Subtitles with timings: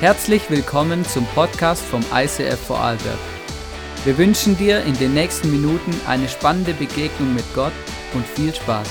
[0.00, 3.18] Herzlich willkommen zum Podcast vom ICF Vorarlberg.
[4.06, 7.74] Wir wünschen dir in den nächsten Minuten eine spannende Begegnung mit Gott
[8.14, 8.88] und viel Spaß.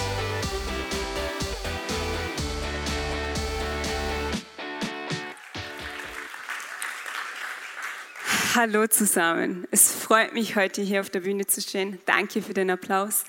[8.53, 9.67] Hallo zusammen.
[9.71, 11.97] Es freut mich, heute hier auf der Bühne zu stehen.
[12.05, 13.23] Danke für den Applaus.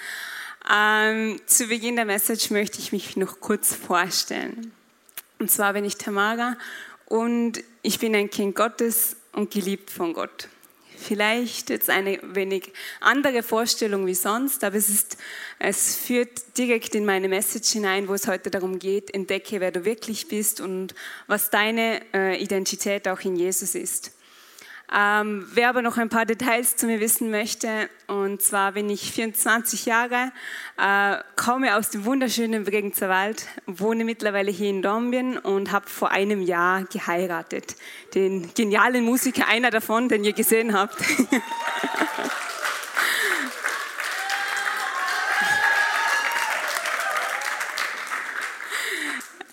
[0.70, 4.70] Ähm, zu Beginn der Message möchte ich mich noch kurz vorstellen.
[5.38, 6.58] Und zwar bin ich Tamara
[7.10, 10.48] und ich bin ein Kind Gottes und geliebt von Gott.
[10.96, 15.16] Vielleicht jetzt eine wenig andere Vorstellung wie sonst, aber es, ist,
[15.58, 19.84] es führt direkt in meine Message hinein, wo es heute darum geht, entdecke, wer du
[19.84, 20.94] wirklich bist und
[21.26, 24.12] was deine äh, Identität auch in Jesus ist.
[24.92, 29.12] Ähm, wer aber noch ein paar Details zu mir wissen möchte, und zwar bin ich
[29.12, 30.32] 24 Jahre,
[30.78, 36.10] äh, komme aus dem wunderschönen Bregenzer Wald, wohne mittlerweile hier in Dombien und habe vor
[36.10, 37.76] einem Jahr geheiratet.
[38.16, 40.96] Den genialen Musiker, einer davon, den ihr gesehen habt.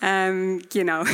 [0.02, 1.04] ähm, genau.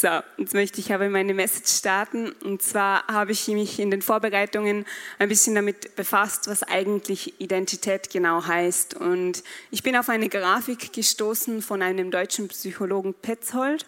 [0.00, 2.30] So, jetzt möchte ich aber meine Message starten.
[2.42, 4.86] Und zwar habe ich mich in den Vorbereitungen
[5.18, 8.94] ein bisschen damit befasst, was eigentlich Identität genau heißt.
[8.94, 13.84] Und ich bin auf eine Grafik gestoßen von einem deutschen Psychologen Petzold.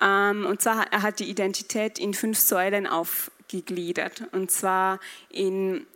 [0.00, 4.28] Ähm, und zwar, er hat die Identität in fünf Säulen aufgegliedert.
[4.30, 5.88] Und zwar in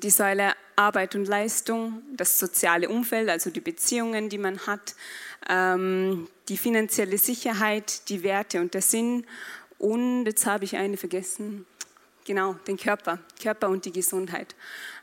[0.00, 4.94] die Säule Arbeit und Leistung, das soziale Umfeld, also die Beziehungen, die man hat,
[5.48, 9.24] ähm, die finanzielle Sicherheit, die Werte und der Sinn
[9.78, 11.66] und jetzt habe ich eine vergessen,
[12.24, 14.54] genau, den Körper, Körper und die Gesundheit.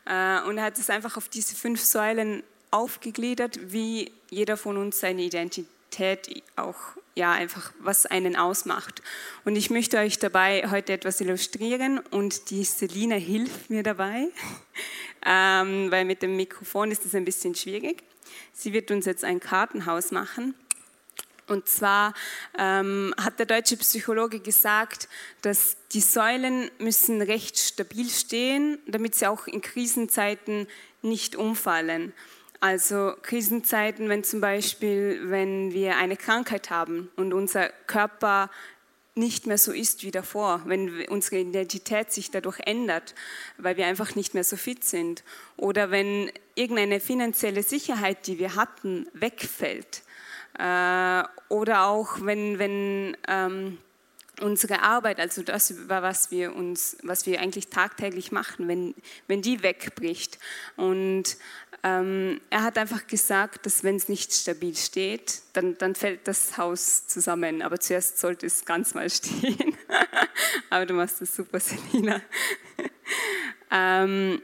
[0.06, 5.00] Äh, und er hat es einfach auf diese fünf Säulen aufgegliedert, wie jeder von uns
[5.00, 6.76] seine Identität auch
[7.14, 9.02] ja einfach was einen ausmacht.
[9.44, 14.28] Und ich möchte euch dabei heute etwas illustrieren und die Selina hilft mir dabei,
[15.26, 18.02] ähm, weil mit dem Mikrofon ist es ein bisschen schwierig.
[18.52, 20.54] Sie wird uns jetzt ein Kartenhaus machen.
[21.46, 22.14] Und zwar
[22.58, 25.08] ähm, hat der deutsche Psychologe gesagt,
[25.42, 30.66] dass die Säulen müssen recht stabil stehen, damit sie auch in Krisenzeiten
[31.02, 32.14] nicht umfallen.
[32.64, 38.48] Also Krisenzeiten, wenn zum Beispiel, wenn wir eine Krankheit haben und unser Körper
[39.14, 43.14] nicht mehr so ist wie davor, wenn unsere Identität sich dadurch ändert,
[43.58, 45.24] weil wir einfach nicht mehr so fit sind.
[45.58, 50.00] Oder wenn irgendeine finanzielle Sicherheit, die wir hatten, wegfällt.
[50.58, 53.76] Äh, oder auch wenn, wenn ähm,
[54.40, 58.94] unsere Arbeit, also das, über was wir uns, was wir eigentlich tagtäglich machen, wenn,
[59.28, 60.38] wenn die wegbricht.
[60.76, 61.36] Und
[61.84, 66.56] ähm, er hat einfach gesagt, dass wenn es nicht stabil steht, dann, dann fällt das
[66.56, 67.60] Haus zusammen.
[67.60, 69.76] Aber zuerst sollte es ganz mal stehen.
[70.70, 72.22] Aber du machst das super, Selina.
[73.70, 74.40] ähm,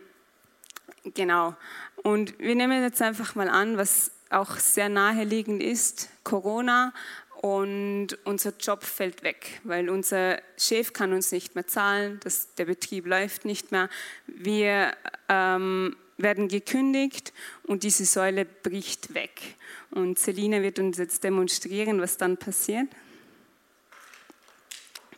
[1.14, 1.56] genau.
[2.02, 6.92] Und wir nehmen jetzt einfach mal an, was auch sehr naheliegend ist, Corona
[7.40, 12.66] und unser Job fällt weg, weil unser Chef kann uns nicht mehr zahlen, das, der
[12.66, 13.88] Betrieb läuft nicht mehr.
[14.26, 14.92] Wir
[15.28, 17.32] ähm, werden gekündigt
[17.64, 19.56] und diese Säule bricht weg.
[19.91, 22.88] Und Selina wird uns jetzt demonstrieren, was dann passiert.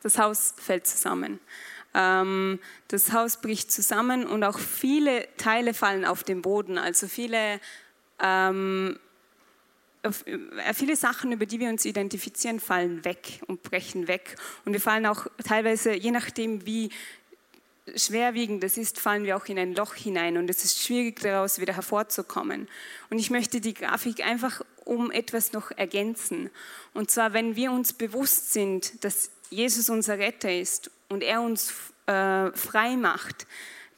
[0.02, 1.38] Das Haus fällt zusammen.
[1.94, 2.58] Ähm,
[2.88, 6.78] das Haus bricht zusammen und auch viele Teile fallen auf den Boden.
[6.78, 7.60] Also viele,
[8.20, 8.98] ähm,
[10.02, 14.36] äh, viele Sachen, über die wir uns identifizieren, fallen weg und brechen weg.
[14.64, 16.90] Und wir fallen auch teilweise, je nachdem, wie
[17.96, 21.60] schwerwiegend es ist, fallen wir auch in ein Loch hinein und es ist schwierig daraus
[21.60, 22.68] wieder hervorzukommen.
[23.10, 26.50] Und ich möchte die Grafik einfach um etwas noch ergänzen.
[26.94, 31.72] Und zwar, wenn wir uns bewusst sind, dass Jesus unser Retter ist und er uns
[32.06, 33.46] äh, frei macht,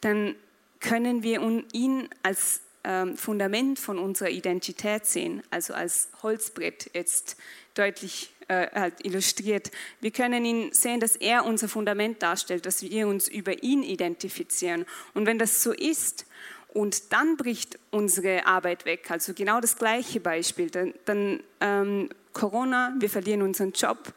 [0.01, 0.35] dann
[0.81, 1.41] können wir
[1.73, 7.37] ihn als ähm, Fundament von unserer Identität sehen, also als Holzbrett jetzt
[7.75, 9.71] deutlich äh, halt illustriert.
[10.01, 14.85] Wir können ihn sehen, dass er unser Fundament darstellt, dass wir uns über ihn identifizieren.
[15.15, 16.27] Und wenn das so ist,
[16.75, 22.93] und dann bricht unsere Arbeit weg, also genau das gleiche Beispiel, dann, dann ähm, Corona,
[22.99, 24.13] wir verlieren unseren Job.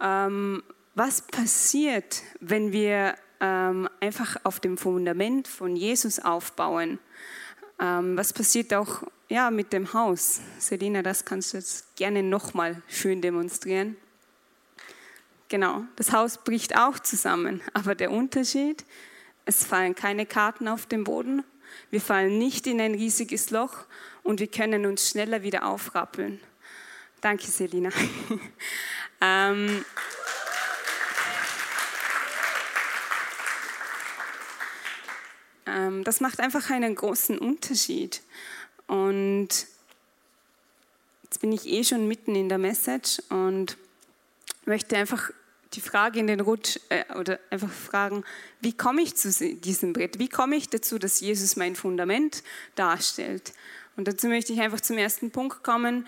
[0.00, 0.62] Ähm,
[0.94, 6.98] was passiert, wenn wir ähm, einfach auf dem Fundament von Jesus aufbauen?
[7.80, 10.40] Ähm, was passiert auch ja, mit dem Haus?
[10.58, 13.96] Selina, das kannst du jetzt gerne nochmal schön demonstrieren.
[15.48, 18.84] Genau, das Haus bricht auch zusammen, aber der Unterschied,
[19.44, 21.42] es fallen keine Karten auf den Boden,
[21.90, 23.86] wir fallen nicht in ein riesiges Loch
[24.22, 26.40] und wir können uns schneller wieder aufrappeln.
[27.20, 27.90] Danke, Selina.
[29.20, 29.84] ähm,
[36.04, 38.22] das macht einfach einen großen Unterschied.
[38.86, 39.48] Und
[41.24, 43.76] jetzt bin ich eh schon mitten in der Message und
[44.64, 45.30] möchte einfach
[45.74, 48.24] die Frage in den Rutsch äh, oder einfach fragen,
[48.60, 50.18] wie komme ich zu diesem Brett?
[50.18, 52.42] Wie komme ich dazu, dass Jesus mein Fundament
[52.74, 53.52] darstellt?
[53.96, 56.06] Und dazu möchte ich einfach zum ersten Punkt kommen.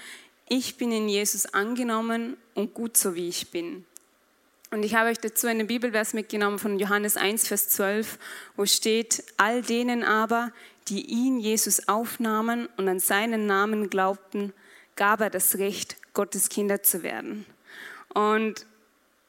[0.49, 3.85] Ich bin in Jesus angenommen und gut so wie ich bin.
[4.73, 8.19] Und ich habe euch dazu einen Bibelvers mitgenommen von Johannes 1, Vers 12,
[8.57, 10.53] wo steht, all denen aber,
[10.89, 14.53] die ihn, Jesus, aufnahmen und an seinen Namen glaubten,
[14.95, 17.47] gab er das Recht, Gottes Kinder zu werden.
[18.15, 18.67] Und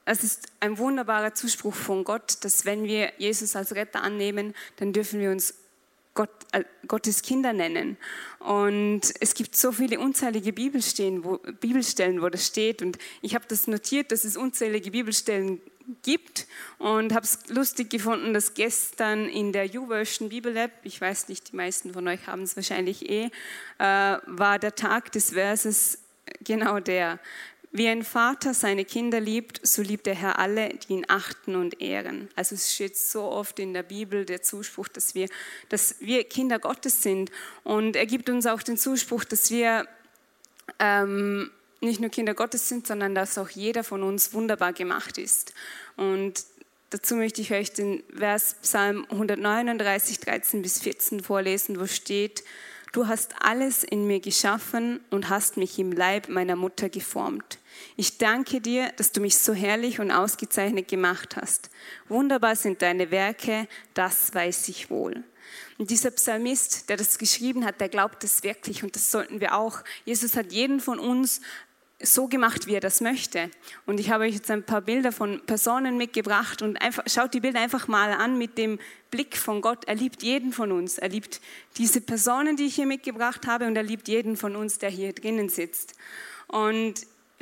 [0.06, 4.94] es ist ein wunderbarer Zuspruch von Gott, dass wenn wir Jesus als Retter annehmen, dann
[4.94, 5.56] dürfen wir uns
[6.14, 7.98] Gott, äh, Gottes Kinder nennen.
[8.40, 12.82] Und es gibt so viele unzählige Bibelstellen wo, Bibelstellen, wo das steht.
[12.82, 15.62] Und ich habe das notiert, dass es unzählige Bibelstellen
[16.04, 16.48] gibt
[16.78, 21.52] und habe es lustig gefunden, dass gestern in der YouVersion Bibel App, ich weiß nicht,
[21.52, 23.26] die meisten von euch haben es wahrscheinlich eh,
[23.78, 26.00] äh, war der Tag des Verses
[26.44, 27.20] genau der.
[27.74, 31.82] Wie ein Vater seine Kinder liebt, so liebt der Herr alle, die ihn achten und
[31.82, 32.28] ehren.
[32.36, 35.30] Also es steht so oft in der Bibel der Zuspruch, dass wir,
[35.70, 37.32] dass wir Kinder Gottes sind.
[37.64, 39.88] Und er gibt uns auch den Zuspruch, dass wir
[40.80, 45.54] ähm, nicht nur Kinder Gottes sind, sondern dass auch jeder von uns wunderbar gemacht ist.
[45.96, 46.44] Und
[46.90, 52.44] dazu möchte ich euch den Vers Psalm 139, 13 bis 14 vorlesen, wo steht,
[52.92, 57.58] Du hast alles in mir geschaffen und hast mich im Leib meiner Mutter geformt.
[57.96, 61.70] Ich danke dir, dass du mich so herrlich und ausgezeichnet gemacht hast.
[62.10, 65.24] Wunderbar sind deine Werke, das weiß ich wohl.
[65.78, 69.56] Und dieser Psalmist, der das geschrieben hat, der glaubt es wirklich und das sollten wir
[69.56, 69.84] auch.
[70.04, 71.40] Jesus hat jeden von uns
[72.04, 73.50] so gemacht, wie er das möchte.
[73.86, 77.40] Und ich habe euch jetzt ein paar Bilder von Personen mitgebracht und einfach, schaut die
[77.40, 79.86] Bilder einfach mal an mit dem Blick von Gott.
[79.86, 80.98] Er liebt jeden von uns.
[80.98, 81.42] Er liebt
[81.78, 85.14] diese Personen, die ich hier mitgebracht habe und er liebt jeden von uns, der hier
[85.14, 85.96] drinnen sitzt.
[86.48, 86.96] Und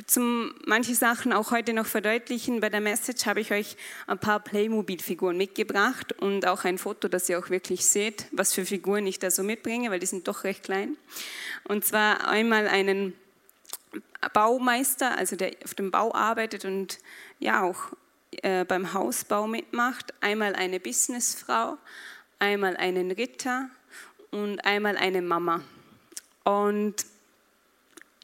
[0.06, 3.76] zum manche Sachen auch heute noch verdeutlichen, bei der Message habe ich euch
[4.06, 8.64] ein paar Playmobil-Figuren mitgebracht und auch ein Foto, dass ihr auch wirklich seht, was für
[8.64, 10.96] Figuren ich da so mitbringe, weil die sind doch recht klein.
[11.64, 13.14] Und zwar einmal einen
[14.32, 16.98] Baumeister, also der auf dem Bau arbeitet und
[17.38, 17.92] ja auch
[18.42, 21.78] äh, beim Hausbau mitmacht, einmal eine Businessfrau,
[22.38, 23.68] einmal einen Ritter
[24.30, 25.62] und einmal eine Mama.
[26.44, 27.06] Und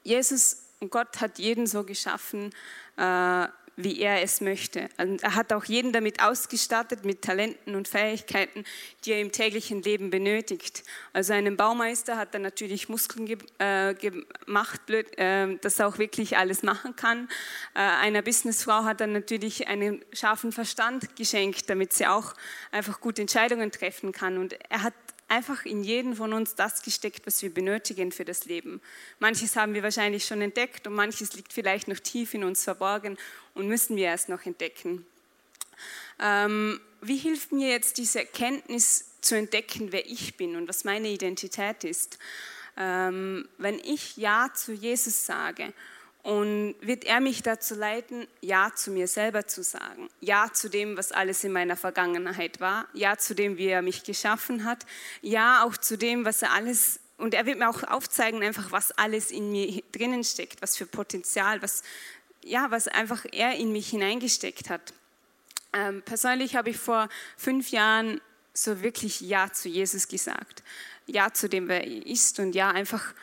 [0.02, 2.52] Jesus und Gott hat jeden so geschaffen,
[2.96, 4.88] äh, wie er es möchte.
[4.96, 8.64] Und er hat auch jeden damit ausgestattet mit Talenten und Fähigkeiten,
[9.05, 10.82] die er im täglichen Leben benötigt.
[11.12, 16.38] Also einem Baumeister hat er natürlich Muskeln ge äh, gemacht, äh, dass er auch wirklich
[16.38, 17.28] alles machen kann.
[17.75, 22.32] Äh, einer Businessfrau hat er natürlich einen scharfen Verstand geschenkt, damit sie auch
[22.72, 24.38] einfach gute Entscheidungen treffen kann.
[24.38, 24.94] Und er hat
[25.29, 28.81] einfach in jeden von uns das gesteckt, was wir benötigen für das Leben.
[29.19, 33.17] Manches haben wir wahrscheinlich schon entdeckt und manches liegt vielleicht noch tief in uns verborgen
[33.56, 35.05] und müssen wir erst noch entdecken.
[36.20, 41.08] Ähm, wie hilft mir jetzt diese Erkenntnis zu entdecken, wer ich bin und was meine
[41.08, 42.19] Identität ist?
[42.76, 45.73] Ähm, wenn ich Ja zu Jesus sage
[46.23, 50.96] und wird er mich dazu leiten, Ja zu mir selber zu sagen, Ja zu dem,
[50.96, 54.84] was alles in meiner Vergangenheit war, Ja zu dem, wie er mich geschaffen hat,
[55.22, 58.93] Ja auch zu dem, was er alles, und er wird mir auch aufzeigen, einfach, was
[58.93, 61.82] alles in mir drinnen steckt, was für Potenzial, was,
[62.46, 64.94] ja, was einfach er in mich hineingesteckt hat.
[65.72, 68.20] Ähm, persönlich habe ich vor fünf Jahren
[68.55, 70.62] so wirklich Ja zu Jesus gesagt,
[71.06, 73.15] Ja zu dem, wer er ist und Ja einfach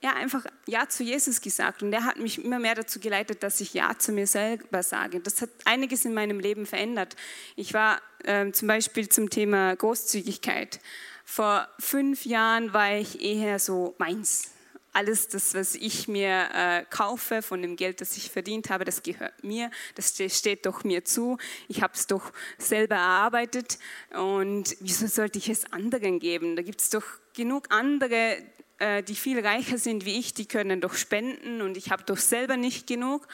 [0.00, 1.82] ja, einfach Ja zu Jesus gesagt.
[1.82, 5.18] Und er hat mich immer mehr dazu geleitet, dass ich Ja zu mir selber sage.
[5.18, 7.16] Das hat einiges in meinem Leben verändert.
[7.56, 10.78] Ich war äh, zum Beispiel zum Thema Großzügigkeit.
[11.24, 14.52] Vor fünf Jahren war ich eher so meins.
[14.92, 19.02] Alles das, was ich mir äh, kaufe von dem Geld, das ich verdient habe, das
[19.02, 21.38] gehört mir, das steht doch mir zu.
[21.68, 23.78] Ich habe es doch selber erarbeitet
[24.16, 26.56] und wieso sollte ich es anderen geben?
[26.56, 27.04] Da gibt es doch
[27.34, 28.38] genug andere,
[28.78, 32.18] äh, die viel reicher sind wie ich, die können doch spenden und ich habe doch
[32.18, 33.28] selber nicht genug.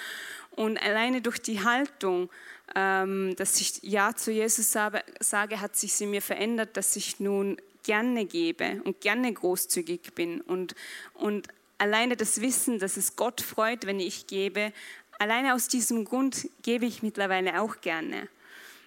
[0.50, 2.30] Und alleine durch die Haltung,
[2.74, 7.56] ähm, dass ich Ja zu Jesus sage, hat sich sie mir verändert, dass ich nun
[7.84, 10.40] gerne gebe und gerne großzügig bin.
[10.40, 10.74] Und,
[11.14, 11.46] und
[11.78, 14.72] alleine das Wissen, dass es Gott freut, wenn ich gebe,
[15.18, 18.28] alleine aus diesem Grund gebe ich mittlerweile auch gerne.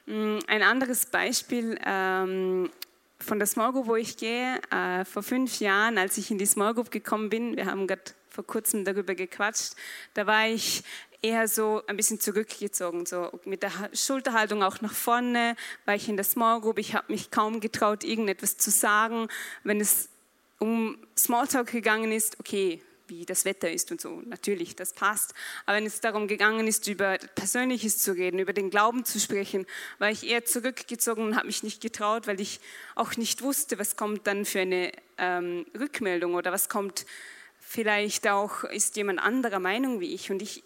[0.06, 2.70] Mm, ein anderes Beispiel, ähm,
[3.20, 6.46] von der Small Group, wo ich gehe, äh, vor fünf Jahren, als ich in die
[6.46, 9.74] Small Group gekommen bin, wir haben gerade vor kurzem darüber gequatscht.
[10.14, 10.84] Da war ich
[11.22, 15.56] eher so ein bisschen zurückgezogen, so mit der Schulterhaltung auch nach vorne,
[15.86, 19.28] war ich in der Small Group, ich habe mich kaum getraut, irgendetwas zu sagen.
[19.64, 20.10] Wenn es
[20.60, 25.34] um Smalltalk gegangen ist, okay, wie das Wetter ist und so, natürlich, das passt.
[25.66, 29.66] Aber wenn es darum gegangen ist, über Persönliches zu reden, über den Glauben zu sprechen,
[29.98, 32.60] war ich eher zurückgezogen und habe mich nicht getraut, weil ich
[32.96, 37.06] auch nicht wusste, was kommt dann für eine ähm, Rückmeldung oder was kommt
[37.60, 40.32] vielleicht auch, ist jemand anderer Meinung wie ich.
[40.32, 40.64] Und ich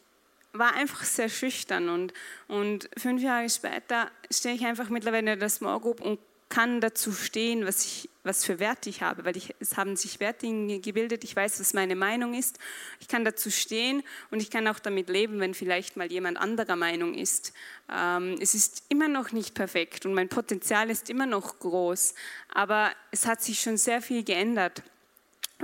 [0.54, 2.14] war einfach sehr schüchtern und,
[2.48, 6.20] und fünf Jahre später stehe ich einfach mittlerweile in der Small Group und
[6.52, 10.20] kann dazu stehen, was, ich, was für Werte ich habe, weil ich, es haben sich
[10.20, 10.48] Werte
[10.80, 12.60] gebildet, ich weiß, was meine Meinung ist.
[13.00, 16.76] Ich kann dazu stehen und ich kann auch damit leben, wenn vielleicht mal jemand anderer
[16.76, 17.54] Meinung ist.
[17.90, 22.14] Ähm, es ist immer noch nicht perfekt und mein Potenzial ist immer noch groß,
[22.54, 24.84] aber es hat sich schon sehr viel geändert.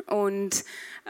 [0.06, 0.64] Und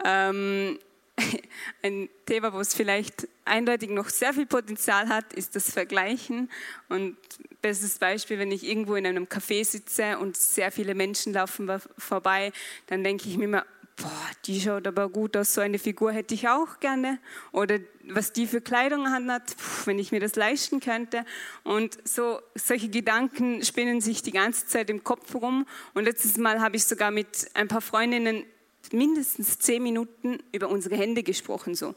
[0.04, 0.80] ähm,
[1.84, 6.50] ein Thema, wo es vielleicht eindeutig noch sehr viel Potenzial hat, ist das Vergleichen.
[6.90, 7.18] Und
[7.62, 12.52] bestes Beispiel, wenn ich irgendwo in einem Café sitze und sehr viele Menschen laufen vorbei,
[12.88, 13.66] dann denke ich mir immer,
[13.98, 17.20] boah, die schaut aber gut aus, so eine Figur hätte ich auch gerne.
[17.52, 19.56] Oder was die für Kleidung hat,
[19.86, 21.26] wenn ich mir das leisten könnte.
[21.64, 25.66] Und so solche Gedanken spinnen sich die ganze Zeit im Kopf rum.
[25.94, 28.46] Und letztes Mal habe ich sogar mit ein paar Freundinnen
[28.94, 31.76] mindestens zehn Minuten über unsere Hände gesprochen.
[31.76, 31.96] So,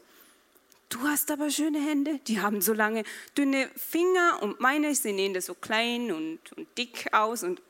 [0.89, 3.03] du hast aber schöne Hände, die haben so lange
[3.37, 7.43] dünne Finger und meine sehen so klein und, und dick aus.
[7.43, 7.61] Und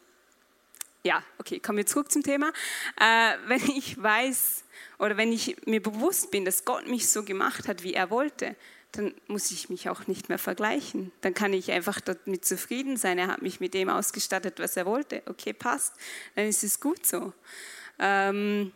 [1.03, 2.51] ja, okay, kommen wir zurück zum Thema.
[2.99, 4.63] Äh, wenn ich weiß
[4.99, 8.55] oder wenn ich mir bewusst bin, dass Gott mich so gemacht hat, wie er wollte,
[8.91, 11.11] dann muss ich mich auch nicht mehr vergleichen.
[11.21, 13.17] Dann kann ich einfach damit zufrieden sein.
[13.17, 15.23] Er hat mich mit dem ausgestattet, was er wollte.
[15.27, 15.93] Okay, passt.
[16.35, 17.33] Dann ist es gut so.
[17.99, 18.73] Ähm,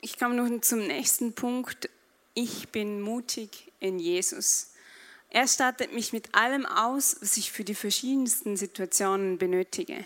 [0.00, 1.90] ich komme nun zum nächsten Punkt.
[2.34, 4.72] Ich bin mutig in Jesus.
[5.28, 10.04] Er startet mich mit allem aus, was ich für die verschiedensten Situationen benötige.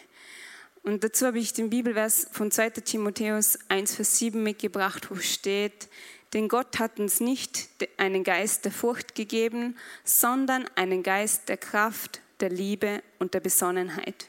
[0.82, 2.70] Und dazu habe ich den Bibelvers von 2.
[2.70, 5.88] Timotheus 1, Vers 7 mitgebracht, wo steht,
[6.34, 12.20] denn Gott hat uns nicht einen Geist der Furcht gegeben, sondern einen Geist der Kraft,
[12.40, 14.28] der Liebe und der Besonnenheit.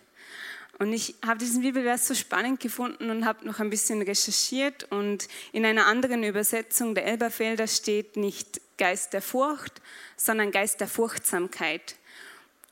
[0.77, 5.29] Und ich habe diesen Bibelvers so spannend gefunden und habe noch ein bisschen recherchiert und
[5.53, 9.82] in einer anderen Übersetzung der Elberfelder steht nicht Geist der Furcht,
[10.17, 11.96] sondern Geist der Furchtsamkeit.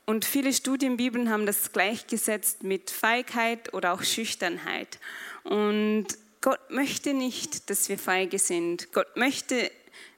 [0.06, 5.00] Und viele Studienbibeln haben das gleichgesetzt mit Feigheit oder auch Schüchternheit.
[5.46, 6.08] Und
[6.42, 8.92] Gott möchte nicht, dass wir feige sind.
[8.92, 9.72] Gott möchte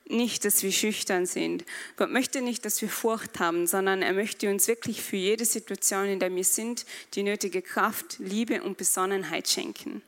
[0.08, 1.66] nicht, dass wir schüchtern sind.
[1.96, 6.06] Gott möchte nicht, dass wir Furcht haben, sondern er möchte uns wirklich für jede Situation,
[6.06, 10.02] in der wir sind, die nötige Kraft, Liebe und Besonnenheit schenken.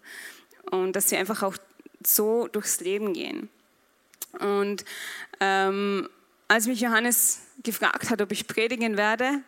[0.70, 1.58] Und dass wir einfach auch
[2.06, 3.50] so durchs Leben gehen.
[4.40, 4.86] Und
[5.40, 6.08] ähm,
[6.48, 9.42] als mich Johannes gefragt hat, ob ich predigen werde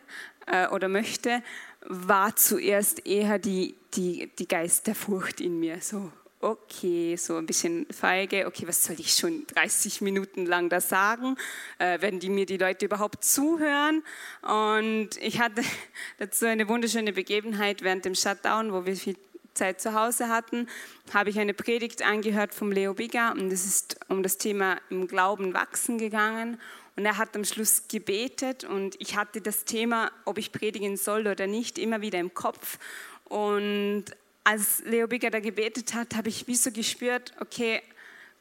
[0.46, 1.42] äh, oder möchte,
[1.82, 5.80] war zuerst eher die, die, die Geist der Furcht in mir.
[5.80, 10.80] So, okay, so ein bisschen feige, okay, was soll ich schon 30 Minuten lang da
[10.80, 11.36] sagen?
[11.78, 14.02] Äh, werden die mir die Leute überhaupt zuhören?
[14.42, 15.62] Und ich hatte
[16.18, 19.16] dazu eine wunderschöne Begebenheit während dem Shutdown, wo wir viel
[19.52, 20.68] Zeit zu Hause hatten,
[21.12, 25.08] habe ich eine Predigt angehört vom Leo Bigger und es ist um das Thema im
[25.08, 26.58] Glauben wachsen gegangen.
[26.96, 31.26] Und er hat am Schluss gebetet und ich hatte das Thema, ob ich predigen soll
[31.26, 32.78] oder nicht, immer wieder im Kopf.
[33.24, 34.04] Und
[34.50, 37.80] als Leo Bigger da gebetet hat, habe ich wie so gespürt, okay,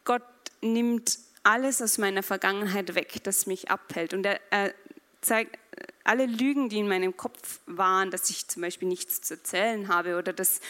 [0.05, 0.23] Gott
[0.59, 4.15] nimmt alles aus meiner Vergangenheit weg, das mich abhält.
[4.15, 4.73] Und er, er
[5.21, 5.59] zeigt
[6.03, 10.17] alle Lügen, die in meinem Kopf waren, dass ich zum Beispiel nichts zu erzählen habe
[10.17, 10.61] oder dass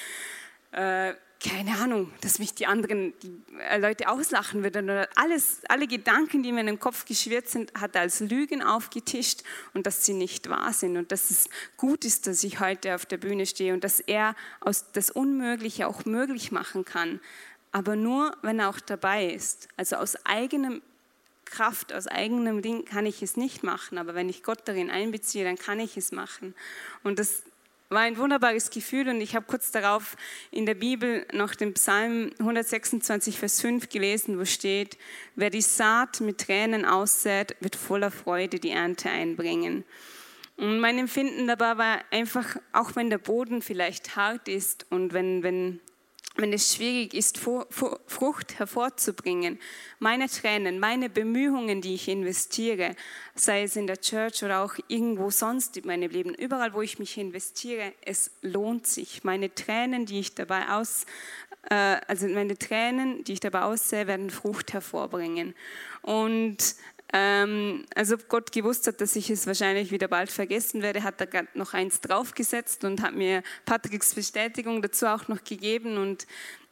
[0.74, 3.14] äh, keine Ahnung, dass mich die anderen
[3.70, 7.96] äh, Leute auslachen würden oder alles, alle Gedanken, die in meinem Kopf geschwirrt sind, hat
[7.96, 9.44] er als Lügen aufgetischt
[9.74, 13.06] und dass sie nicht wahr sind und dass es gut ist, dass ich heute auf
[13.06, 17.22] der Bühne stehe und dass er aus das Unmögliche auch möglich machen kann,
[17.72, 19.70] aber nur, wenn er auch dabei ist.
[19.78, 20.82] Also aus eigenem
[21.46, 25.46] Kraft, aus eigenem Ding kann ich es nicht machen, aber wenn ich Gott darin einbeziehe,
[25.46, 26.54] dann kann ich es machen.
[27.04, 27.44] Und das
[27.90, 30.16] war ein wunderbares Gefühl und ich habe kurz darauf
[30.52, 34.98] in der Bibel noch den Psalm 126, Vers 5 gelesen, wo steht,
[35.36, 39.84] wer die Saat mit Tränen aussät, wird voller Freude die Ernte einbringen.
[40.58, 45.42] Und mein Empfinden dabei war einfach, auch wenn der Boden vielleicht hart ist und wenn,
[45.42, 45.80] wenn
[46.42, 49.60] wenn es schwierig ist, Frucht hervorzubringen,
[50.00, 52.96] meine Tränen, meine Bemühungen, die ich investiere,
[53.36, 57.00] sei es in der Church oder auch irgendwo sonst in meinem Leben, überall, wo ich
[57.00, 59.24] mich investiere, es lohnt sich.
[59.24, 61.06] Meine Tränen, die ich dabei aus,
[61.70, 65.56] äh, also meine Tränen, die ich dabei aussehe, werden Frucht hervorbringen.
[66.02, 66.76] Und
[67.12, 71.20] ähm, also ob Gott gewusst hat, dass ich es wahrscheinlich wieder bald vergessen werde, hat
[71.20, 75.98] er noch eins draufgesetzt und hat mir Patricks Bestätigung dazu auch noch gegeben.
[75.98, 76.28] Und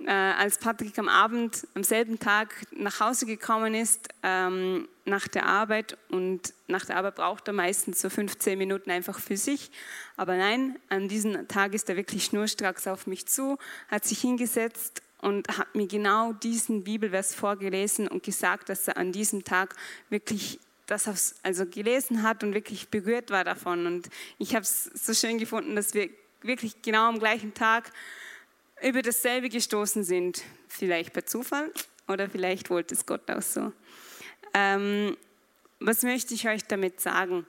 [0.06, 5.48] äh, als Patrick am Abend, am selben Tag nach Hause gekommen ist, ähm, nach der
[5.48, 9.72] Arbeit, und nach der Arbeit braucht er meistens so 15 Minuten einfach für sich,
[10.18, 13.58] aber nein, an diesem Tag ist er wirklich schnurstracks auf mich zu,
[13.90, 19.12] hat sich hingesetzt und hat mir genau diesen Bibelvers vorgelesen und gesagt, dass er an
[19.12, 19.76] diesem Tag
[20.10, 23.86] wirklich das also gelesen hat und wirklich berührt war davon.
[23.86, 26.10] Und ich habe es so schön gefunden, dass wir
[26.42, 27.92] wirklich genau am gleichen Tag
[28.82, 30.44] über dasselbe gestoßen sind.
[30.70, 31.72] Vielleicht per Zufall
[32.08, 33.74] oder vielleicht wollte es Gott auch so.
[34.54, 35.18] Ähm,
[35.80, 37.46] was möchte ich euch damit sagen?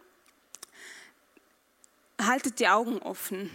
[2.20, 3.50] Haltet die Augen offen.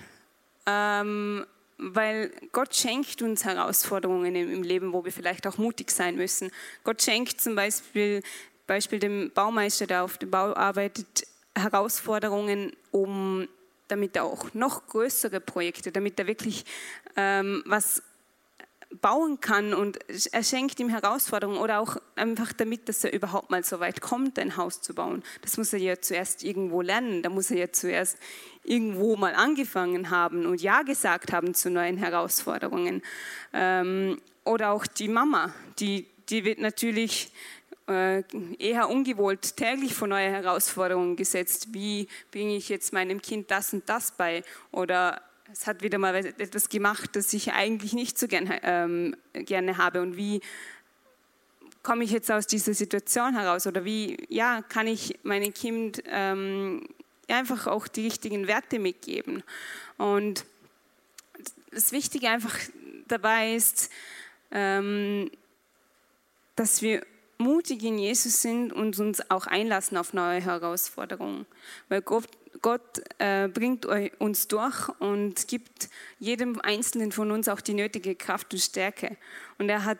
[0.66, 1.46] Ähm,
[1.92, 6.52] weil Gott schenkt uns Herausforderungen im Leben, wo wir vielleicht auch mutig sein müssen.
[6.84, 8.24] Gott schenkt zum Beispiel,
[8.68, 13.48] Beispiel dem Baumeister, der auf dem Bau arbeitet, Herausforderungen, um
[13.88, 16.66] damit er auch noch größere Projekte, damit er wirklich
[17.16, 18.02] ähm, was
[19.02, 20.00] bauen kann und
[20.32, 24.38] er schenkt ihm Herausforderungen oder auch einfach damit, dass er überhaupt mal so weit kommt,
[24.40, 25.24] ein Haus zu bauen.
[25.42, 28.18] Das muss er ja zuerst irgendwo lernen, da muss er ja zuerst
[28.64, 33.02] irgendwo mal angefangen haben und Ja gesagt haben zu neuen Herausforderungen.
[33.54, 37.32] Ähm, oder auch die Mama, die, die wird natürlich
[37.88, 38.24] äh,
[38.60, 41.74] eher ungewollt täglich vor neue Herausforderungen gesetzt.
[41.74, 44.44] Wie bringe ich jetzt meinem Kind das und das bei?
[44.72, 45.22] Oder
[45.54, 50.02] es hat wieder mal etwas gemacht, das ich eigentlich nicht so gern, ähm, gerne habe.
[50.02, 50.42] Und wie
[51.84, 53.68] komme ich jetzt aus dieser Situation heraus?
[53.68, 56.88] Oder wie ja, kann ich meinem Kind ähm,
[57.28, 59.44] einfach auch die richtigen Werte mitgeben?
[59.98, 60.46] Und
[61.72, 62.58] das Wichtige einfach
[63.08, 63.92] dabei ist,
[64.52, 65.30] ähm,
[66.56, 67.06] dass wir
[67.38, 71.46] mutig in Jesus sind und uns auch einlassen auf neue Herausforderungen.
[71.90, 72.28] Weil Gott,
[72.64, 73.86] Gott äh, bringt
[74.20, 79.18] uns durch und gibt jedem Einzelnen von uns auch die nötige Kraft und Stärke.
[79.60, 80.00] Und er hat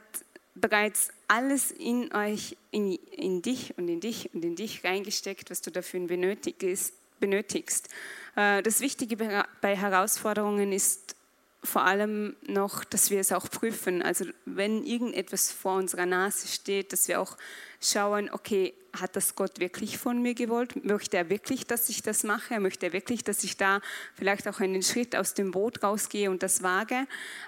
[0.56, 5.62] bereits alles in euch, in, in dich und in dich und in dich reingesteckt, was
[5.62, 6.94] du dafür benötigst.
[7.20, 7.90] benötigst.
[8.36, 9.18] Äh, das Wichtige
[9.62, 11.16] bei Herausforderungen ist
[11.64, 14.02] vor allem noch, dass wir es auch prüfen.
[14.02, 17.38] Also wenn irgendetwas vor unserer Nase steht, dass wir auch
[17.80, 20.86] schauen, okay, hat das Gott wirklich von mir gewollt?
[20.86, 22.60] Möchte er wirklich, dass ich das mache?
[22.60, 23.82] Möchte er wirklich, dass ich da
[24.14, 27.08] vielleicht auch einen Schritt aus dem Boot rausgehe und das wage?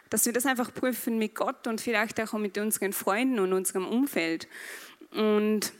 [0.09, 3.85] Dass wir das einfach prüfen mit Gott und vielleicht auch mit unseren Freunden und unserem
[3.85, 4.47] Umfeld.
[5.11, 5.71] Und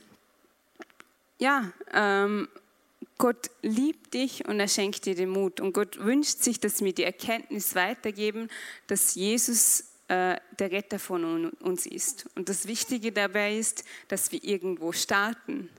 [1.38, 2.48] ja, ähm,
[3.18, 5.60] Gott liebt dich und er schenkt dir den Mut.
[5.60, 8.48] Und Gott wünscht sich, dass wir die Erkenntnis weitergeben,
[8.86, 12.26] dass Jesus äh, der Retter von uns ist.
[12.34, 15.70] Und das Wichtige dabei ist, dass wir irgendwo starten.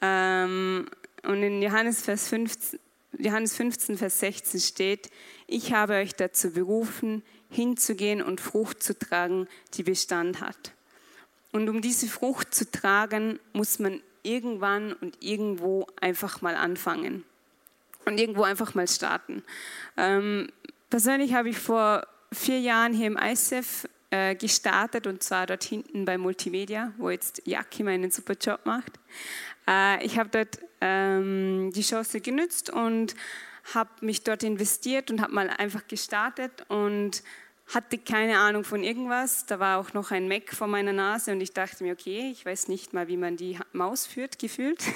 [0.00, 0.88] Ähm,
[1.22, 2.78] und in Johannes, Vers 15,
[3.18, 5.10] Johannes 15, Vers 16 steht,
[5.46, 10.72] ich habe euch dazu berufen, hinzugehen und Frucht zu tragen, die Bestand hat.
[11.52, 17.24] Und um diese Frucht zu tragen, muss man irgendwann und irgendwo einfach mal anfangen
[18.04, 19.42] und irgendwo einfach mal starten.
[19.96, 20.48] Ähm,
[20.90, 26.04] persönlich habe ich vor vier Jahren hier im ISEF äh, gestartet und zwar dort hinten
[26.04, 28.92] bei Multimedia, wo jetzt Jaki meinen super Job macht.
[29.68, 33.14] Äh, ich habe dort ähm, die Chance genützt und
[33.72, 37.22] habe mich dort investiert und habe mal einfach gestartet und
[37.72, 39.46] hatte keine Ahnung von irgendwas.
[39.46, 42.44] Da war auch noch ein Mac vor meiner Nase und ich dachte mir, okay, ich
[42.44, 44.82] weiß nicht mal, wie man die Maus führt, gefühlt.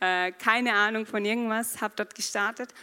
[0.00, 2.74] Äh, keine Ahnung von irgendwas, habe dort gestartet.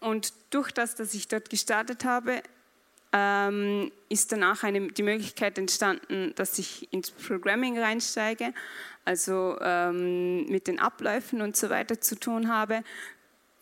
[0.00, 2.42] Und durch das, dass ich dort gestartet habe,
[3.12, 8.54] ähm, ist danach eine, die Möglichkeit entstanden, dass ich ins Programming reinsteige,
[9.04, 12.82] also ähm, mit den Abläufen und so weiter zu tun habe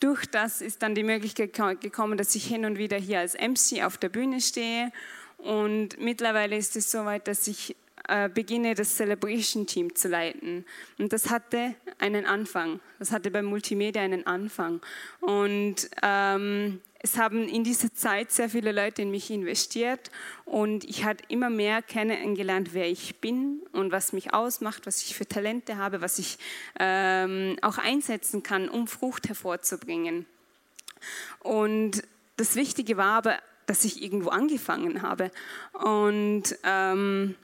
[0.03, 3.83] durch das ist dann die Möglichkeit gekommen, dass ich hin und wieder hier als MC
[3.83, 4.91] auf der Bühne stehe.
[5.37, 7.77] Und mittlerweile ist es soweit, dass ich
[8.09, 10.65] äh, beginne, das Celebration Team zu leiten.
[10.99, 12.81] Und das hatte einen Anfang.
[12.99, 14.81] Das hatte beim Multimedia einen Anfang.
[15.21, 20.09] Und ähm, es haben in dieser Zeit sehr viele Leute in mich investiert
[20.45, 25.13] und ich habe immer mehr kennengelernt, wer ich bin und was mich ausmacht, was ich
[25.13, 26.37] für Talente habe, was ich
[26.79, 30.25] ähm, auch einsetzen kann, um Frucht hervorzubringen.
[31.39, 32.03] Und
[32.37, 35.29] das Wichtige war aber, dass ich irgendwo angefangen habe
[35.73, 37.35] und ähm,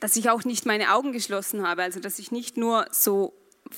[0.00, 3.34] dass ich auch nicht meine Augen geschlossen habe, also dass ich nicht nur so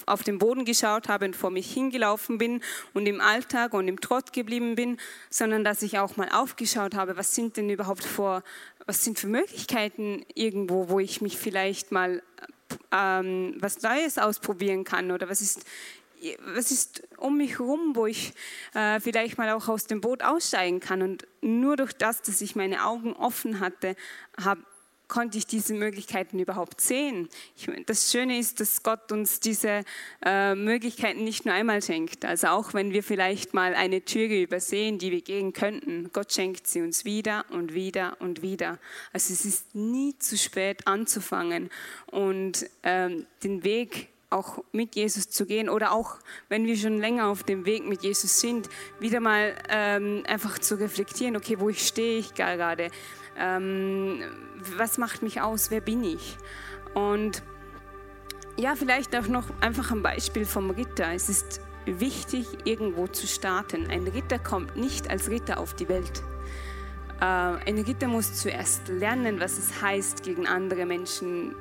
[0.07, 2.63] auf den Boden geschaut habe und vor mich hingelaufen bin
[2.95, 4.99] und im Alltag und im Trott geblieben bin,
[5.31, 8.43] sondern dass ich auch mal aufgeschaut habe, was sind denn überhaupt vor,
[8.87, 12.23] was sind für Möglichkeiten irgendwo, wo ich mich vielleicht mal
[12.93, 15.65] ähm, was Neues ausprobieren kann oder was ist
[16.55, 18.33] was ist um mich herum, wo ich
[18.75, 21.03] äh, vielleicht mal auch aus dem Boot aussteigen kann.
[21.03, 23.95] Und nur durch das, dass ich meine Augen offen hatte,
[24.43, 24.63] habe
[25.09, 27.29] konnte ich diese Möglichkeiten überhaupt sehen.
[27.57, 29.83] Ich, das Schöne ist, dass Gott uns diese
[30.25, 32.25] äh, Möglichkeiten nicht nur einmal schenkt.
[32.25, 36.67] Also auch wenn wir vielleicht mal eine Türe übersehen, die wir gehen könnten, Gott schenkt
[36.67, 38.79] sie uns wieder und wieder und wieder.
[39.13, 41.71] Also es ist nie zu spät anzufangen
[42.07, 46.19] und ähm, den Weg auch mit Jesus zu gehen oder auch
[46.49, 48.69] wenn wir schon länger auf dem Weg mit Jesus sind,
[49.01, 52.91] wieder mal ähm, einfach zu reflektieren, okay, wo ich stehe ich gerade,
[53.39, 54.23] ähm,
[54.77, 56.37] was macht mich aus, wer bin ich?
[56.95, 57.43] Und
[58.57, 61.13] ja, vielleicht auch noch einfach ein Beispiel vom Ritter.
[61.15, 63.89] Es ist wichtig, irgendwo zu starten.
[63.89, 66.23] Ein Ritter kommt nicht als Ritter auf die Welt.
[67.21, 71.55] Äh, ein Ritter muss zuerst lernen, was es heißt, gegen andere Menschen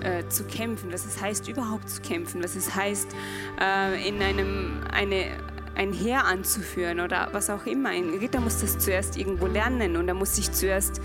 [0.00, 3.14] äh, zu kämpfen, was es heißt, überhaupt zu kämpfen, was es heißt,
[3.60, 5.36] äh, in einem eine
[5.78, 7.90] ein Heer anzuführen oder was auch immer.
[7.90, 11.00] Ein Ritter muss das zuerst irgendwo lernen und er muss sich zuerst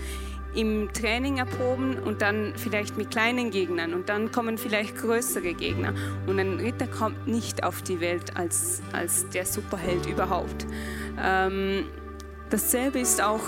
[0.54, 5.94] im Training erproben und dann vielleicht mit kleinen Gegnern und dann kommen vielleicht größere Gegner.
[6.26, 10.66] Und ein Ritter kommt nicht auf die Welt als, als der Superheld überhaupt.
[11.22, 11.86] Ähm,
[12.50, 13.42] Dasselbe ist auch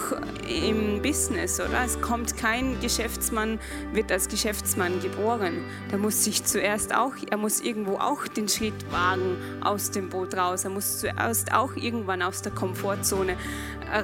[0.48, 1.85] im Business, oder?
[1.85, 3.61] Es kommt kein Geschäftsmann,
[3.92, 5.64] wird als Geschäftsmann geboren.
[5.90, 10.35] Der muss sich zuerst auch, er muss irgendwo auch den Schritt wagen aus dem Boot
[10.35, 10.64] raus.
[10.64, 13.37] Er muss zuerst auch irgendwann aus der Komfortzone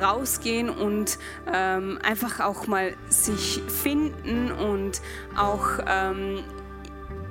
[0.01, 1.19] rausgehen und
[1.53, 5.01] ähm, einfach auch mal sich finden und
[5.37, 6.45] auch ähm,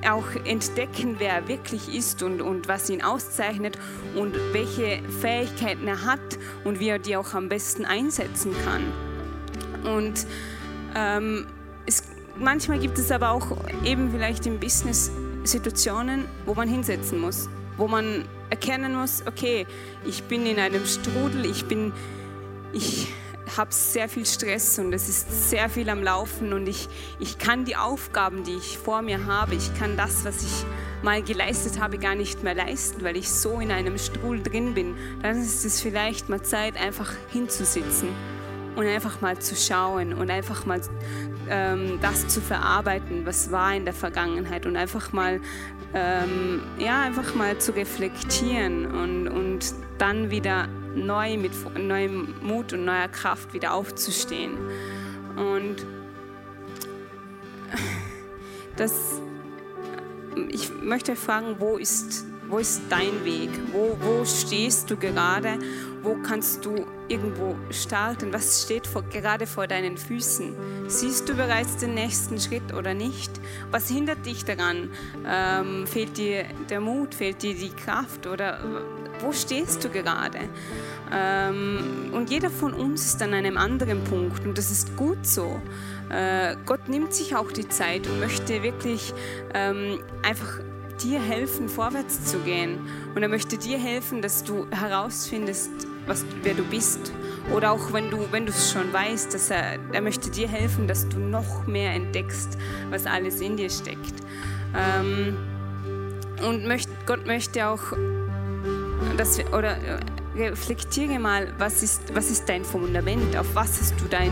[0.10, 3.78] auch entdecken, wer er wirklich ist und, und was ihn auszeichnet
[4.16, 6.20] und welche Fähigkeiten er hat
[6.64, 8.84] und wie er die auch am besten einsetzen kann.
[9.84, 10.26] Und
[10.96, 11.48] ähm,
[11.86, 12.04] es,
[12.38, 15.12] manchmal gibt es aber auch eben vielleicht im Business
[15.44, 19.66] Situationen, wo man hinsetzen muss, wo man erkennen muss, okay,
[20.06, 21.94] ich bin in einem Strudel, ich bin,
[22.74, 23.08] ich
[23.58, 26.88] habe sehr viel Stress und es ist sehr viel am Laufen und ich,
[27.20, 30.66] ich kann die Aufgaben, die ich vor mir habe, ich kann das, was ich
[31.04, 34.96] mal geleistet habe, gar nicht mehr leisten, weil ich so in einem Stuhl drin bin.
[35.22, 38.10] Dann ist es vielleicht mal Zeit, einfach hinzusitzen
[38.76, 40.82] und einfach mal zu schauen und einfach mal
[41.50, 45.42] ähm, das zu verarbeiten, was war in der Vergangenheit und einfach mal
[45.94, 52.86] ähm, ja einfach mal zu reflektieren und, und dann wieder neu mit neuem Mut und
[52.86, 54.58] neuer Kraft wieder aufzustehen.
[55.36, 55.86] Und
[58.78, 59.22] das,
[60.50, 63.50] ich möchte fragen, wo ist, wo ist dein Weg?
[63.72, 65.58] Wo, wo stehst du gerade?
[66.04, 68.34] Wo kannst du irgendwo starten?
[68.34, 70.56] Was steht vor, gerade vor deinen Füßen?
[70.88, 73.32] Siehst du bereits den nächsten Schritt oder nicht?
[73.70, 74.90] Was hindert dich daran?
[75.28, 77.14] Ähm, fehlt dir der Mut?
[77.14, 78.26] Fehlt dir die Kraft?
[78.26, 78.60] Oder
[79.22, 80.40] wo stehst du gerade?
[81.14, 85.62] Ähm, und jeder von uns ist an einem anderen Punkt und das ist gut so.
[86.10, 89.14] Äh, Gott nimmt sich auch die Zeit und möchte wirklich
[89.54, 90.60] ähm, einfach
[91.04, 92.80] dir helfen, vorwärts zu gehen.
[93.16, 95.72] Und er möchte dir helfen, dass du herausfindest,
[96.06, 97.12] was, wer du bist.
[97.56, 101.08] Oder auch wenn du wenn es schon weißt, dass er, er möchte dir helfen, dass
[101.10, 102.58] du noch mehr entdeckst,
[102.90, 104.14] was alles in dir steckt.
[104.76, 105.38] Ähm,
[106.48, 107.94] und möcht, Gott möchte auch
[109.18, 110.00] dass wir, oder äh,
[110.36, 113.36] reflektiere mal, was ist, was ist dein Fundament?
[113.38, 114.32] Auf was hast du dein,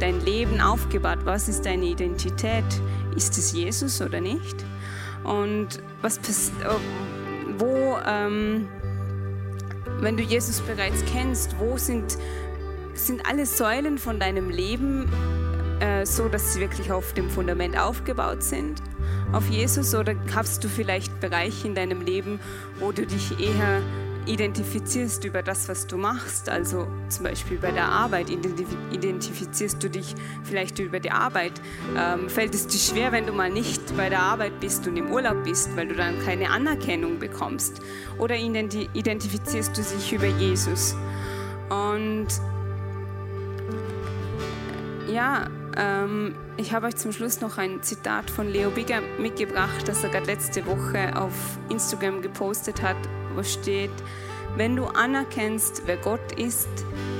[0.00, 1.18] dein Leben aufgebaut?
[1.24, 2.64] Was ist deine Identität?
[3.16, 4.64] Ist es Jesus oder nicht?
[5.24, 6.20] Und was äh,
[7.58, 8.68] wo, ähm,
[10.00, 12.18] wenn du Jesus bereits kennst, wo sind,
[12.94, 15.10] sind alle Säulen von deinem Leben
[15.80, 18.82] äh, so, dass sie wirklich auf dem Fundament aufgebaut sind?
[19.32, 22.40] Auf Jesus oder hast du vielleicht Bereiche in deinem Leben,
[22.78, 23.82] wo du dich eher
[24.28, 30.14] identifizierst über das, was du machst, also zum Beispiel bei der Arbeit, identifizierst du dich
[30.44, 31.52] vielleicht über die Arbeit,
[31.96, 35.10] ähm, fällt es dir schwer, wenn du mal nicht bei der Arbeit bist und im
[35.10, 37.80] Urlaub bist, weil du dann keine Anerkennung bekommst,
[38.18, 40.94] oder identifizierst du dich über Jesus.
[41.70, 42.28] Und
[45.10, 50.02] ja, ähm, ich habe euch zum Schluss noch ein Zitat von Leo Bigger mitgebracht, das
[50.02, 51.32] er gerade letzte Woche auf
[51.68, 52.96] Instagram gepostet hat,
[53.34, 53.90] wo steht,
[54.56, 56.68] wenn du anerkennst, wer Gott ist,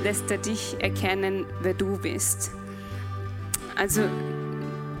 [0.03, 2.51] lässt er dich erkennen, wer du bist.
[3.77, 4.01] Also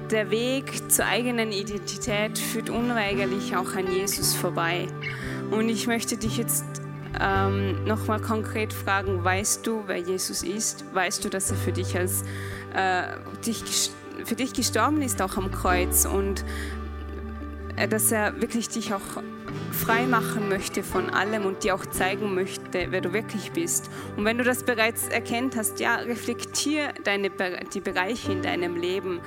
[0.09, 4.87] der Weg zur eigenen Identität führt unweigerlich auch an Jesus vorbei.
[5.51, 6.65] Und ich möchte dich jetzt
[7.19, 10.85] ähm, nochmal konkret fragen, weißt du, wer Jesus ist?
[10.93, 12.23] Weißt du, dass er für dich, als,
[12.73, 16.05] für dich gestorben ist, auch am Kreuz?
[16.05, 16.43] Und
[17.79, 19.23] äh, dass er wirklich dich auch
[19.71, 23.89] frei machen möchte von allem und dir auch zeigen möchte, wer du wirklich bist.
[24.17, 27.31] Und wenn du das bereits erkennt hast, ja, reflektier deine,
[27.73, 29.21] die Bereiche in deinem Leben,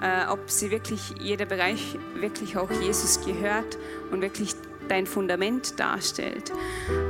[0.00, 3.78] äh, ob sie wirklich, jeder Bereich wirklich auch Jesus gehört
[4.10, 4.54] und wirklich
[4.88, 6.52] dein Fundament darstellt.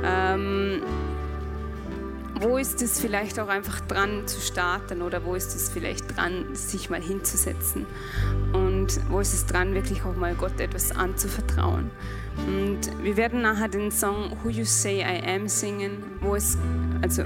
[0.03, 0.81] Ähm,
[2.39, 6.55] wo ist es vielleicht auch einfach dran zu starten oder wo ist es vielleicht dran,
[6.55, 7.85] sich mal hinzusetzen
[8.53, 11.91] und wo ist es dran, wirklich auch mal Gott etwas anzuvertrauen.
[12.47, 16.57] Und wir werden nachher den Song Who You Say I Am singen, wo es,
[17.01, 17.23] also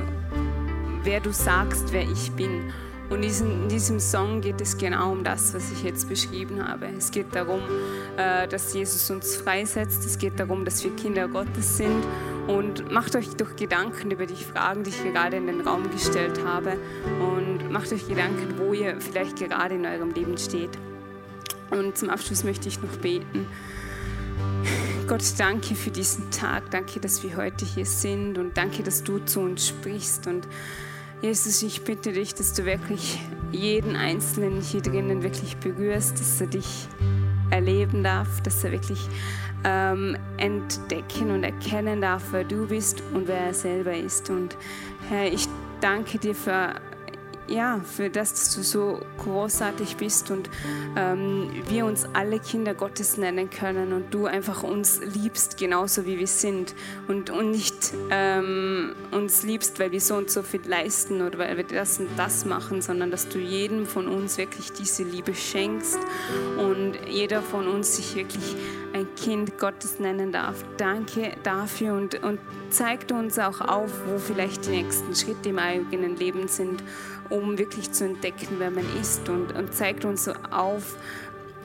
[1.04, 2.72] wer du sagst, wer ich bin.
[3.10, 6.88] Und in diesem Song geht es genau um das, was ich jetzt beschrieben habe.
[6.98, 7.60] Es geht darum,
[8.18, 10.04] äh, dass Jesus uns freisetzt.
[10.06, 12.04] Es geht darum, dass wir Kinder Gottes sind.
[12.48, 16.44] Und macht euch doch Gedanken über die Fragen, die ich gerade in den Raum gestellt
[16.46, 16.78] habe.
[17.20, 20.72] Und macht euch Gedanken, wo ihr vielleicht gerade in eurem Leben steht.
[21.70, 23.48] Und zum Abschluss möchte ich noch beten.
[25.08, 26.72] Gott, danke für diesen Tag.
[26.72, 28.38] Danke, dass wir heute hier sind.
[28.38, 30.28] Und danke, dass du zu uns sprichst.
[30.28, 30.48] Und
[31.22, 33.20] Jesus, ich bitte dich, dass du wirklich
[33.52, 36.88] jeden Einzelnen hier drinnen wirklich berührst, dass er dich
[37.50, 39.08] erleben darf, dass er wirklich
[39.64, 44.30] ähm, entdecken und erkennen darf, wer du bist und wer er selber ist.
[44.30, 44.58] Und
[45.10, 45.48] Herr, ich
[45.82, 46.76] danke dir für
[47.48, 50.50] ja, für das, dass du so großartig bist und
[50.96, 56.20] ähm, wir uns alle Kinder Gottes nennen können und du einfach uns liebst, genauso wie
[56.20, 56.74] wir sind
[57.08, 61.58] und, und nicht ähm, uns liebst, weil wir so und so viel leisten oder weil
[61.58, 66.00] wir das und das machen, sondern dass du jedem von uns wirklich diese Liebe schenkst
[66.58, 68.56] und jeder von uns sich wirklich
[68.94, 70.64] ein Kind Gottes nennen darf.
[70.78, 76.16] Danke dafür und, und zeig uns auch auf, wo vielleicht die nächsten Schritte im eigenen
[76.16, 76.84] Leben sind
[77.30, 80.98] um wirklich zu entdecken, wer man ist und, und zeigt uns so auf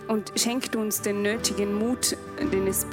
[0.09, 2.17] und schenkt uns den nötigen Mut,
[2.53, 2.87] den es,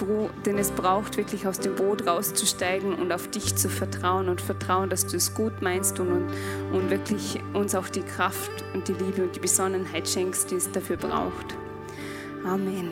[0.46, 4.90] den es braucht, wirklich aus dem Boot rauszusteigen und auf dich zu vertrauen und vertrauen,
[4.90, 6.28] dass du es gut meinst und, und,
[6.74, 10.70] und wirklich uns auch die Kraft und die Liebe und die Besonnenheit schenkst, die es
[10.72, 11.56] dafür braucht.
[12.44, 12.92] Amen.